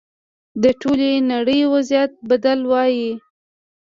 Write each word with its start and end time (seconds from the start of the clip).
د 0.63 0.63
ټولې 0.81 1.11
نړۍ 1.31 1.61
وضعیت 1.73 2.11
بدل 2.29 2.59
وای. 2.71 2.99